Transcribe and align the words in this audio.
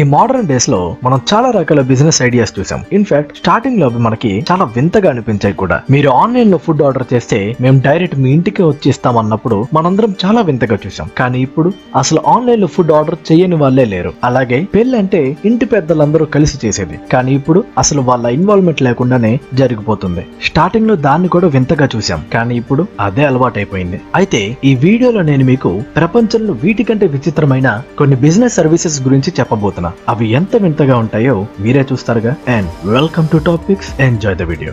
ఈ 0.00 0.02
మోడర్న్ 0.12 0.46
డేస్లో 0.50 0.78
మనం 1.04 1.18
చాలా 1.30 1.48
రకాల 1.56 1.80
బిజినెస్ 1.88 2.18
ఐడియాస్ 2.26 2.52
చూసాం. 2.58 2.80
ఇన్ఫాక్ట్ 2.98 3.32
స్టార్టింగ్లో 3.40 3.88
మనకి 4.04 4.30
చాలా 4.50 4.64
వింతగా 4.76 5.08
అనిపించాయి 5.10 5.56
కూడా. 5.62 5.76
మీరు 5.94 6.08
ఆన్లైన్లో 6.20 6.58
ఫుడ్ 6.66 6.80
ఆర్డర్ 6.86 7.04
చేస్తే 7.10 7.38
మేము 7.64 7.78
డైరెక్ట్ 7.86 8.16
మీ 8.22 8.28
ఇంటికి 8.36 8.62
వచ్చి 8.68 8.88
ఇస్తాం 8.92 9.16
అన్నప్పుడు 9.22 9.56
మనందరం 9.78 10.12
చాలా 10.22 10.42
వింతగా 10.50 10.76
చూసాం. 10.84 11.08
కానీ 11.18 11.40
ఇప్పుడు 11.46 11.72
అసలు 12.02 12.22
ఆన్లైన్లో 12.34 12.68
ఫుడ్ 12.76 12.92
ఆర్డర్ 12.98 13.18
చేయని 13.30 13.58
వాళ్ళే 13.62 13.84
లేరు. 13.92 14.12
అలాగే 14.28 14.60
పెళ్ళి 14.76 14.96
అంటే 15.00 15.20
ఇంటి 15.50 15.68
పెద్దలందరూ 15.74 16.26
కలిసి 16.36 16.56
చేసేది. 16.64 16.96
కానీ 17.12 17.34
ఇప్పుడు 17.40 17.62
అసలు 17.84 18.04
వాళ్ళ 18.08 18.24
ఇన్వాల్వ్మెంట్ 18.38 18.82
లేకుండానే 18.88 19.34
జరిగిపోతుంది. 19.60 20.24
స్టార్టింగ్లో 20.48 20.96
దాన్ని 21.08 21.30
కూడా 21.36 21.50
వింతగా 21.58 21.88
చూసాం. 21.96 22.22
కానీ 22.36 22.56
ఇప్పుడు 22.62 22.84
అదే 23.08 23.24
అలవాటైపోయింది. 23.30 24.00
అయితే 24.22 24.42
ఈ 24.70 24.74
వీడియోలో 24.86 25.22
నేను 25.30 25.46
మీకు 25.52 25.74
ప్రపంచంలో 26.00 26.56
వీటికంటే 26.64 27.08
విచిత్రమైన 27.18 27.68
కొన్ని 28.00 28.18
బిజినెస్ 28.26 28.58
సర్వీసెస్ 28.62 28.98
గురించి 29.08 29.30
అవి 30.08 30.26
ఎంత 30.26 30.56
వింతగా 30.56 30.98
ఉంటాయో 30.98 31.46
మీరే 31.60 31.86
చూస్తారుగా. 31.92 32.36
And 32.48 32.88
welcome 32.88 33.28
to 33.28 33.38
topics 33.38 34.00
enjoy 34.00 34.36
the 34.36 34.42
video 34.42 34.72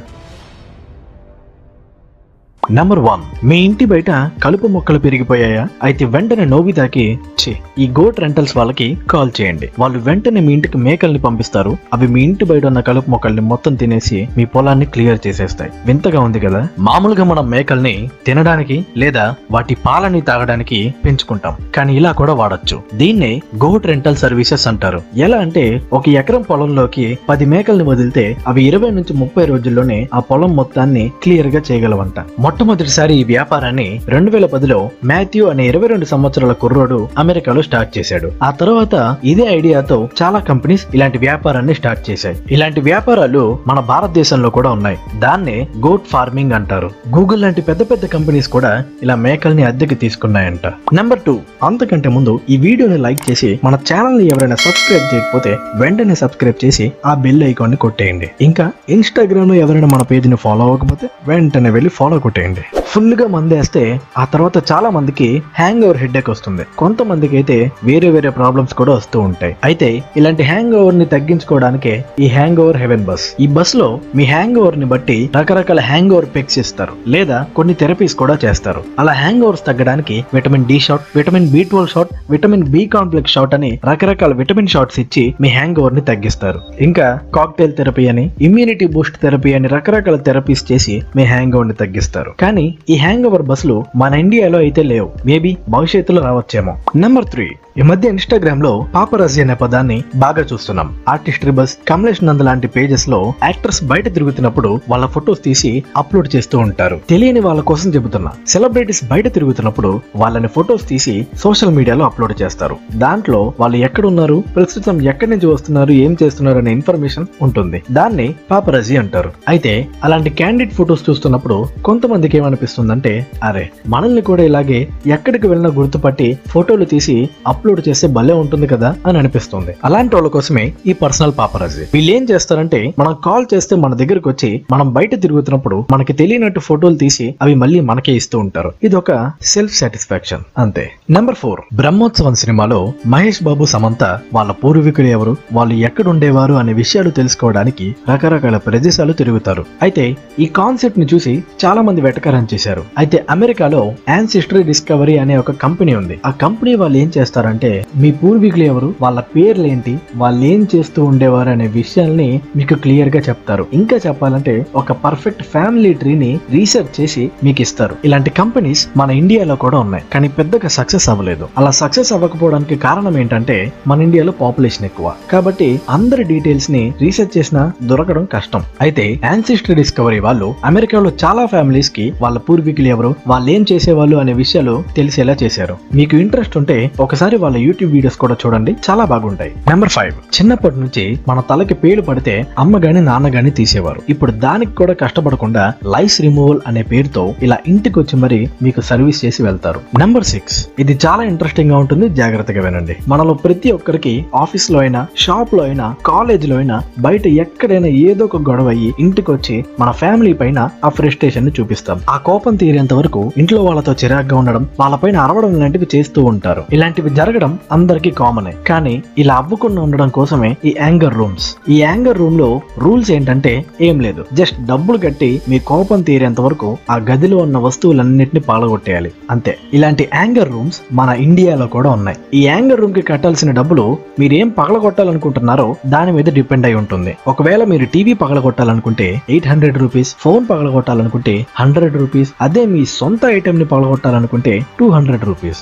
number 2.71 2.99
one 2.99 3.45
మీ 3.45 3.57
ఇంటి 3.57 3.85
బయట 3.85 4.11
కలుపు 4.43 4.67
మొక్కలు 4.67 4.99
పెరిగిపోయాయా? 4.99 5.67
అయితే 5.83 6.05
వెంటనే 6.05 6.45
నోబితాకి 6.45 7.19
ఛీ 7.41 7.55
ఈ 7.79 7.87
గోట్ 7.87 8.19
రెంటల్స్ 8.19 8.57
వాళ్ళకి 8.57 8.97
కాల్ 9.09 9.31
చేయండి. 9.41 9.69
వాళ్ళు 9.79 9.99
వెంటనే 9.99 10.39
మీ 10.39 10.53
ఇంటికి 10.53 10.77
మేకల్ని 10.77 11.19
పంపిస్తారు. 11.19 11.77
అవి 11.93 12.07
మీ 12.07 12.21
ఇంటి 12.21 12.45
బయట 12.45 12.65
ఉన్న 12.65 12.79
కలుపు 12.79 13.11
మొక్కల్ని 13.11 13.41
మొత్తం 13.41 13.75
తినేసి 13.75 14.27
మీ 14.37 14.45
పొలాన్ని 14.45 14.85
క్లియర్ 14.85 15.19
చేసేస్తాయి. 15.27 15.71
వింతగా 15.85 16.21
ఉంది 16.21 16.39
కదా? 16.39 16.67
మామూలుగా 16.79 17.23
మనం 17.23 17.49
మేకల్ని 17.49 18.09
తినడానికి 18.25 18.85
లేదా 18.97 19.35
వాటి 19.51 19.75
పాలని 19.75 20.21
తాగడానికి 20.21 20.93
పెంచుకుంటాం. 21.05 21.55
కానీ 21.75 21.95
ఇలా 21.95 22.11
కూడా 22.11 22.33
వాడొచ్చు. 22.33 22.81
దీన్నే 22.95 23.41
గోట్ 23.65 23.87
రెంటల్ 23.87 24.15
సర్వీసెస్ 24.15 24.67
అంటారు. 24.67 25.01
ఎలా 25.17 25.37
అంటే 25.37 25.81
ఒక 25.93 26.09
ఎకరం 26.09 26.41
పొలంలోకి 26.41 27.17
పది 27.29 27.45
మేకల్ని 27.45 27.83
వదిలితే 27.83 28.37
అవి 28.47 28.63
ఇరవై 28.63 28.89
నుంచి 28.89 29.13
ముప్పై 29.13 29.45
రోజుల్లోనే 29.45 30.07
ఆ 30.13 30.19
పొలం 30.19 30.55
మొత్తాన్ని 30.55 31.11
క్లియర్గా 31.23 31.61
చేయగలవంట. 31.71 32.13
మొట్టమొదటిసారి 32.59 33.13
ఈ 33.15 33.23
వ్యాపారాన్ని 33.23 34.01
రెండు 34.07 34.31
వేల 34.31 34.45
పదిలో 34.45 34.89
మాథ్యూ 35.05 35.43
అనే 35.49 35.67
ఇరవై 35.67 35.87
రెండు 35.87 36.05
సంవత్సరాల 36.05 36.51
కుర్రోడు 36.51 37.09
అమెరికాలో 37.17 37.61
స్టార్ట్ 37.61 37.97
చేశాడు. 37.97 38.31
ఆ 38.43 38.49
తర్వాత 38.51 39.15
ఇదే 39.23 39.43
ఐడియాతో 39.43 40.09
చాలా 40.21 40.39
కంపెనీస్ 40.39 40.83
ఇలాంటి 40.95 41.17
వ్యాపారాన్ని 41.17 41.73
స్టార్ట్ 41.73 42.09
చేశాయి. 42.09 42.37
ఇలాంటి 42.51 42.81
వ్యాపారాలు 42.81 43.59
మన 43.67 43.79
భారతదేశంలో 43.91 44.49
కూడా 44.49 44.69
ఉన్నాయి. 44.69 44.97
దాన్నే 45.19 45.67
గోట్ 45.85 46.01
ఫార్మింగ్ 46.11 46.51
అంటారు. 46.51 46.89
గూగుల్ 47.15 47.41
లాంటి 47.41 47.61
పెద్ద 47.61 47.81
పెద్ద 47.91 48.05
కంపెనీస్ 48.05 48.47
కూడా 48.47 48.83
ఇలా 49.03 49.15
మేకల్ని 49.15 49.63
అద్దెకి 49.63 49.95
తీసుకున్నాయంట. 49.95 50.67
నెంబర్ 50.93 51.23
టూ 51.27 51.39
అంతకంటే 51.63 52.09
ముందు 52.09 52.39
ఈ 52.49 52.57
వీడియోని 52.57 52.97
లైక్ 52.97 53.23
చేసి 53.31 53.59
మన 53.63 53.77
ఛానల్ని 53.93 54.27
ఎవరైనా 54.27 54.55
సబ్స్క్రైబ్ 54.55 55.07
చేయకపోతే 55.13 55.57
వెంటనే 55.75 56.15
సబ్స్క్రైబ్ 56.15 56.65
చేసి 56.65 56.91
ఆ 57.05 57.13
బెల్ 57.13 57.43
ఐకాన్ని 57.43 57.77
కొట్టేయండి. 57.77 58.29
ఇంకా 58.41 58.71
ఇన్స్టాగ్రామ్లో 58.89 59.55
ఎవరైనా 59.55 59.87
మన 59.87 60.01
పేజ్ని 60.01 60.35
ఫాలో 60.35 60.61
అవ్వకపోతే 60.61 61.09
వెంటనే 61.27 61.69
వెళ్ళి 61.69 61.89
ఫాలో 61.89 62.19
కొట్టేయండి. 62.19 62.47
ఫుల్ 62.57 62.78
ఫుల్గా 62.91 63.25
మందేస్తే 63.33 63.81
ఆ 64.21 64.23
తర్వాత 64.33 64.57
చాలా 64.69 64.89
మందికి 64.95 65.27
హ్యాంగ్ 65.57 65.83
ఓవర్ 65.87 65.99
హెడ్ 66.01 66.15
వస్తుంది. 66.29 66.63
కొంతమందికి 66.81 67.35
అయితే 67.39 67.57
వేరే 67.89 68.09
వేరే 68.15 68.29
ప్రాబ్లమ్స్ 68.37 68.73
కూడా 68.79 68.93
వస్తూ 68.99 69.17
ఉంటాయి. 69.27 69.53
అయితే 69.67 69.89
ఇలాంటి 70.19 70.43
హ్యాంగ్ 70.49 70.75
ఓవర్ని 70.79 71.05
తగ్గించుకోవడానికే 71.13 71.93
ఈ 72.23 72.27
హ్యాంగ్ 72.35 72.59
ఓవర్ 72.63 72.79
హెవెన్ 72.83 73.05
బస్. 73.09 73.25
ఈ 73.43 73.47
బస్లో 73.57 73.87
మీ 74.19 74.25
హ్యాంగ్ 74.31 74.57
ఓవర్ని 74.61 74.87
బట్టి 74.93 75.17
రకరకాల 75.35 75.83
హ్యాంగ్ 75.89 76.13
ఓవర్ 76.15 76.27
పెక్స్ 76.35 76.59
ఇస్తారు. 76.63 76.93
లేదా 77.15 77.37
కొన్ని 77.59 77.73
థెరపీస్ 77.81 78.15
కూడా 78.21 78.35
చేస్తారు. 78.45 78.81
అలా 79.03 79.13
హ్యాంగ్ 79.21 79.45
ఓవర్స్ 79.47 79.65
తగ్గడానికి 79.69 80.17
vitamin 80.37 80.65
D 80.71 80.79
shot 80.87 81.05
vitamin 81.19 81.47
B 81.53 81.63
twelve 81.71 81.93
shot 81.93 82.13
vitamin 82.33 82.65
B 82.75 82.83
complex 82.97 83.35
shot 83.37 83.55
అని 83.59 83.71
రకరకాల 83.91 84.33
విటమిన్ 84.41 84.71
షాట్స్ 84.75 84.99
ఇచ్చి 85.05 85.25
మీ 85.41 85.51
హ్యాంగ్ 85.57 85.79
ఓవర్ని 85.83 86.05
తగ్గిస్తారు. 86.11 86.61
ఇంకా 86.87 87.07
కాక్టైల్ 87.39 87.77
థెరపీ 87.79 88.07
అని 88.13 88.25
ఇమ్యూనిటీ 88.49 88.87
బూస్ట్ 88.97 89.21
థెరపీ 89.23 89.53
అని 89.59 89.67
రకరకాల 89.77 90.19
థెరపీస్ 90.29 90.65
చేసి 90.71 90.97
మీ 91.19 91.25
హ్యాంగ్ 91.35 91.57
ఓవర్ని 91.59 91.77
తగ్గిస్తారు. 91.85 92.33
కానీ 92.45 92.67
ఈ 92.89 92.95
హ్యాంగ్ 92.95 93.25
ఓవర్ 93.25 93.41
బస్సులు 93.41 93.85
మన 93.95 94.13
ఇండియాలో 94.13 94.59
అయితే 94.59 94.83
లేవు. 94.83 95.11
మేబీ 95.25 95.57
భవిష్యత్తులో 95.69 96.21
రావచ్చేమో. 96.21 96.77
నెంబర్ 96.95 97.25
త్రీ 97.25 97.49
ఈ 97.77 97.81
మధ్య 97.81 98.09
ఇన్స్టాగ్రామ్లో 98.09 98.85
పాపరాజీ 98.95 99.41
అనే 99.41 99.53
పదాన్ని 99.53 100.03
బాగా 100.15 100.41
చూస్తున్నాం. 100.53 100.97
ఆర్టిస్ట్ 101.09 101.45
రిబస్ 101.45 101.77
కమలేష్ 101.87 102.23
నంద్ 102.23 102.45
లాంటి 102.45 102.67
పేజెస్లో 102.67 103.33
యాక్టర్స్ 103.43 103.83
బయట 103.83 104.13
తిరుగుతున్నప్పుడు 104.13 104.81
వాళ్ళ 104.89 105.05
ఫొటోస్ 105.05 105.43
తీసి 105.43 105.83
అప్లోడ్ 105.97 106.35
చేస్తూ 106.35 106.57
ఉంటారు. 106.59 106.99
తెలియని 107.09 107.39
వాళ్ళ 107.39 107.61
కోసం 107.61 107.89
చెబుతున్నా. 107.89 108.31
సెలబ్రిటీస్ 108.47 109.03
బయట 109.05 109.33
తిరుగుతున్నప్పుడు 109.33 110.01
వాళ్ళని 110.15 110.47
ఫొటోస్ 110.47 110.87
తీసి 110.87 111.27
సోషల్ 111.35 111.75
మీడియాలో 111.75 112.05
అప్లోడ్ 112.05 112.41
చేస్తారు. 112.41 112.77
దాంట్లో 112.95 113.53
వాళ్ళు 113.59 113.77
ఎక్కడున్నారు 113.77 114.43
ప్రస్తుతం 114.55 115.01
ఎక్కడి 115.01 115.31
నుంచి 115.31 115.47
వస్తున్నారు 115.47 115.91
ఏం 115.91 116.17
చేస్తున్నారు 116.23 116.57
అనే 116.57 116.71
ఇన్ఫర్మేషన్ 116.71 117.25
ఉంటుంది. 117.41 117.83
దాన్ని 117.91 118.35
పాపరాజీ 118.51 118.97
అంటారు. 118.97 119.31
అయితే 119.47 119.87
అలాంటి 120.03 120.29
క్యాండిడేట్ 120.29 120.75
ఫొటోస్ 120.75 121.09
చూస్తున్నప్పుడు 121.09 121.67
కొంతమందికి 121.85 122.39
అంటే 122.77 123.27
అరే 123.43 123.69
మనల్ని 123.87 124.21
కూడా 124.21 124.43
ఇలాగే 124.43 124.87
ఎక్కడికి 125.07 125.47
వెళ్ళినా 125.47 125.71
గుర్తుపట్టి 125.75 126.39
ఫోటోలు 126.47 126.85
తీసి 126.85 127.29
అప్లోడ్ 127.47 127.81
చేస్తే 127.89 128.07
భలే 128.07 128.33
ఉంటుంది 128.33 128.67
కదా 128.67 128.95
అని 129.07 129.17
అనిపిస్తుంది. 129.17 129.75
అలాంటి 129.85 130.15
వాళ్ళ 130.15 130.27
కోసమే 130.27 130.73
ఈ 130.87 130.93
పర్సనల్ 130.93 131.33
పాపరాజీ. 131.37 131.83
వీళ్ళు 131.93 132.11
ఏం 132.11 132.27
చేస్తారంటే 132.31 132.93
మనం 132.99 133.15
కాల్ 133.25 133.45
చేస్తే 133.53 133.75
మన 133.75 133.93
దగ్గరకు 133.93 134.29
వచ్చి 134.29 134.61
మనం 134.71 134.93
బయట 134.93 135.21
తిరుగుతున్నప్పుడు 135.21 135.85
మనకి 135.91 136.13
తెలియనట్టు 136.13 136.59
ఫోటోలు 136.59 136.95
తీసి 136.95 137.35
అవి 137.41 137.55
మళ్ళీ 137.55 137.79
మనకే 137.79 138.13
ఇస్తూ 138.13 138.39
ఉంటారు. 138.39 138.71
ఇది 138.83 138.95
ఒక 138.95 139.31
సెల్ఫ్ 139.43 139.75
సాటిస్ఫాక్షన్ 139.75 140.43
అంతే. 140.57 140.91
నెంబర్ 141.09 141.35
ఫోర్ 141.35 141.61
బ్రహ్మోత్సవం 141.73 142.35
సినిమాలో 142.35 142.93
మహేష్ 143.05 143.43
బాబు 143.43 143.65
సమంత 143.65 144.03
వాళ్ళ 144.33 144.51
పూర్వీకులు 144.51 145.07
ఎవరు 145.07 145.37
వాళ్ళు 145.53 145.73
ఎక్కడుండేవారు 145.73 146.53
అనే 146.53 146.73
విషయాలు 146.73 147.09
తెలుసుకోవడానికి 147.09 147.95
రకరకాల 148.11 148.57
ప్రదేశాలు 148.57 149.13
తిరుగుతారు. 149.13 149.65
అయితే 149.81 150.17
ఈ 150.39 150.45
కాన్సెప్ట్ని 150.45 151.07
చూసి 151.13 151.43
చాలా 151.65 151.81
మంది 151.81 152.01
వెటకారం 152.01 152.47
చేశారు. 152.53 152.83
అయితే 152.97 153.25
అమెరికాలో 153.29 153.93
యాన్సిస్టరీ 154.09 154.63
డిస్కవరీ 154.63 155.17
అనే 155.17 155.37
ఒక 155.37 155.51
కంపెనీ 155.51 155.95
ఉంది. 155.95 156.19
ఆ 156.25 156.29
కంపెనీ 156.29 156.75
వాళ్ళు 156.75 156.97
ఏం 156.97 157.11
చేస్తారంటే 157.17 157.85
మీ 157.95 158.11
పూర్వీకులు 158.11 158.63
ఎవరు 158.63 158.95
వాళ్ళ 159.01 159.19
పేర్లు 159.19 159.67
ఏంటి 159.67 159.99
వాళ్ళు 160.15 160.45
ఏం 160.45 160.67
చేస్తూ 160.75 161.03
ఉండేవారు 161.03 161.49
అనే 161.49 161.67
విషయాల్ని 161.67 162.41
మీకు 162.55 162.75
క్లియర్గా 162.75 163.21
చెప్తారు. 163.29 163.67
ఇంకా 163.73 163.97
చెప్పాలంటే 164.07 164.65
ఒక 164.75 164.91
పర్ఫెక్ట్ 164.91 165.43
ఫ్యామిలీ 165.43 165.93
ట్రీని 165.93 166.39
రీసెర్చ్ 166.49 167.01
చేసి 167.01 167.31
మీకు 167.43 167.61
ఇస్తారు. 167.61 167.95
ఇలాంటి 168.05 168.29
కంపెనీస్ 168.29 168.87
మన 168.97 169.11
ఇండియాలో 169.11 169.55
కూడా 169.55 169.79
ఉన్నాయి. 169.79 170.03
కానీ 170.13 170.27
పెద్దగా 170.27 170.67
సక్సెస్ 170.67 171.09
అవ్వలేదు. 171.09 171.47
అలా 171.57 171.71
సక్సెస్ 171.71 172.13
అవ్వకపోవడానికి 172.13 172.75
కారణం 172.75 173.17
ఏంటంటే 173.17 173.73
మన 173.87 174.01
ఇండియాలో 174.01 174.31
పాపులేషన్ 174.31 174.85
ఎక్కువ. 174.85 175.13
కాబట్టి 175.31 175.81
అందరి 175.89 176.23
డీటెయిల్స్ని 176.23 176.93
రీసెర్చ్ 177.01 177.37
చేసినా 177.37 177.71
దొరకడం 177.83 178.25
కష్టం. 178.25 178.63
అయితే 178.81 179.19
యాన్సిస్ట్రీ 179.23 179.75
డిస్కవరీ 179.75 180.19
వాళ్ళు 180.19 180.55
అమెరికాలో 180.65 181.11
చాలా 181.25 181.45
ఫ్యామిలీస్కి 181.45 182.13
వాళ్ళ 182.21 182.38
పూర్వీకులు 182.47 182.89
ఎవరు 182.95 183.11
వాళ్ళు 183.27 183.49
ఏం 183.55 183.65
చేసేవాళ్ళు 183.71 184.17
అనే 184.17 184.33
విషయాలు 184.33 184.75
తెలిసేలా 184.95 185.35
చేశారు. 185.43 185.75
మీకు 185.93 186.15
ఇంట్రెస్ట్ 186.23 186.57
ఉంటే 186.57 186.77
ఒకసారి 186.99 187.37
వాళ్ళ 187.43 187.57
యూట్యూబ్ 187.57 187.93
వీడియోస్ 187.93 188.17
కూడా 188.23 188.35
చూడండి 188.41 188.71
చాలా 188.87 189.05
బాగుంటాయి. 189.05 189.53
నెంబర్ 189.67 189.93
ఫైవ్ 189.97 190.13
చిన్నప్పటి 190.37 190.79
నుంచి 190.79 191.03
మన 191.27 191.39
తలకి 191.49 191.77
పేలు 191.83 192.01
పడితే 192.01 192.35
అమ్మ 192.59 192.77
గాని 192.85 193.01
నాన్న 193.01 193.27
గాని 193.35 193.51
తీసేవారు. 193.51 194.01
ఇప్పుడు 194.09 194.31
దానికి 194.45 194.73
కూడా 194.75 194.93
కష్టపడకుండా 194.93 195.63
లైస్ 195.95 196.17
రిమూవల్ 196.21 196.59
అనే 196.67 196.83
పేరుతో 196.83 197.23
ఇలా 197.43 197.57
ఇంటికి 197.67 197.99
వచ్చి 197.99 198.15
మరి 198.23 198.39
మీకు 198.61 198.81
సర్వీస్ 198.81 199.25
చేసి 199.25 199.43
వెళ్తారు. 199.43 199.79
నెంబర్ 199.99 200.27
సిక్స్ 200.33 200.57
ఇది 200.79 200.99
చాలా 201.05 201.23
ఇంట్రెస్టింగ్గా 201.23 201.77
ఉంటుంది 201.77 202.09
జాగ్రత్తగా 202.21 202.61
వినండి. 202.61 202.95
మనలో 203.07 203.33
ప్రతి 203.33 203.71
ఒక్కరికి 203.71 204.13
ఆఫీస్లో 204.35 204.79
అయినా 204.79 205.01
షాప్లో 205.17 205.63
అయినా 205.63 205.95
కాలేజ్లో 206.05 206.55
అయినా 206.57 206.77
బయట 206.99 207.27
ఎక్కడైనా 207.43 207.87
ఏదో 208.07 208.25
ఒక 208.25 208.37
గొడవ 208.49 208.67
అయ్యి 208.67 208.93
ఇంటికి 208.99 209.31
వచ్చి 209.31 209.55
మన 209.79 209.91
ఫ్యామిలీ 209.91 210.33
పైన 210.33 210.59
ఆ 210.85 210.89
ఫ్రస్ట్రేషన్ని 210.89 211.51
చూపిస్తాం. 211.59 211.99
ఆ 212.09 212.17
కోపం 212.29 212.55
తీరేంత 212.55 212.93
వరకు 212.93 213.31
ఇంట్లో 213.37 213.63
వాళ్ళతో 213.63 213.93
చిరాగ్గా 213.93 214.37
ఉండడం 214.37 214.67
వాళ్ళపైన 214.79 215.17
అరవడం 215.17 215.59
లాంటివి 215.59 215.87
చేస్తూ 215.95 216.23
ఉంటారు. 216.23 216.63
ఇలాంటివి 216.73 217.09
జరగడం 217.09 217.59
అందరికీ 217.71 218.09
కామనే. 218.09 218.53
కానీ 218.67 219.03
ఇలా 219.17 219.35
అవ్వకుండా 219.35 219.81
ఉండడం 219.81 220.09
కోసమే 220.09 220.57
ఈ 220.65 220.75
యాంగర్ 220.81 221.17
రూమ్స్. 221.17 221.55
ఈ 221.69 221.81
యాంగర్ 221.81 222.17
రూమ్లో 222.17 222.61
రూల్స్ 222.77 223.11
ఏంటంటే 223.11 223.65
ఏం 223.81 223.99
లేదు. 223.99 224.25
జస్ట్ 224.33 224.65
డబ్బులు 224.65 224.97
కట్టి 224.97 225.41
మీ 225.49 225.59
కోపం 225.59 226.01
తీరేంత 226.01 226.41
వరకు 226.41 226.77
ఆ 226.91 226.95
గదిలో 226.95 227.37
ఉన్న 227.37 227.57
వస్తువులన్నింటినీ 227.57 228.39
పాలగొట్టేయాలి. 228.39 229.11
అంతే. 229.31 229.57
ఇలాంటి 229.73 230.09
యాంగర్ 230.15 230.51
రూమ్స్ 230.51 230.81
మన 230.91 231.09
ఇండియాలో 231.09 231.67
కూడా 231.67 231.89
ఉన్నాయి. 231.91 232.17
ఈ 232.33 232.47
యాంగర్ 232.47 232.81
రూమ్కి 232.81 233.01
కట్టాల్సిన 233.01 233.51
డబ్బులు 233.51 233.97
మీరేం 234.19 234.49
పగలగొట్టాలనుకుంటున్నారో 234.49 235.75
దాని 235.85 236.11
మీద 236.11 236.25
డిపెండ్ 236.33 236.65
అయి 236.65 236.75
ఉంటుంది. 236.75 237.17
ఒకవేళ 237.27 237.63
మీరు 237.63 237.85
టీవీ 237.85 238.13
పగలగొట్టాలనుకుంటే 238.13 239.21
ఎయిట్ 239.29 239.47
హండ్రెడ్ 239.47 239.77
రూపీస్ 239.77 240.15
ఫోన్ 240.19 240.45
పగలగొట్టాలనుకుంటే 240.49 241.45
హండ్రెడ్ 241.59 241.97
రూపీస్ 241.97 242.18
అదే 242.41 242.65
మీ 242.65 242.85
సొంత 242.85 243.25
ఐటెం 243.25 243.59
ని 243.59 243.65
పగలగొట్టాలనుకుంటే 243.65 244.65
టూ 244.79 244.89
హండ్రెడ్ 244.89 245.23
రూపీస్ 245.23 245.57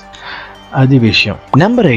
అది 0.73 0.99
విషయం. 0.99 1.35
Number 1.57 1.85
eight 1.85 1.95